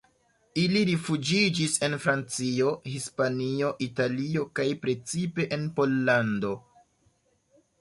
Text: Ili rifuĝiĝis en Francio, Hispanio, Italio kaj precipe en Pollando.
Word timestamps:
Ili 0.59 0.79
rifuĝiĝis 0.89 1.75
en 1.87 1.95
Francio, 2.05 2.71
Hispanio, 2.93 3.69
Italio 3.89 4.47
kaj 4.61 4.67
precipe 4.87 5.47
en 5.59 5.69
Pollando. 5.77 6.57